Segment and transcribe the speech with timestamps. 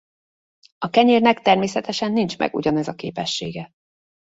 [0.77, 3.69] A kenyérnek természetesen nincs meg ugyanez a képessége.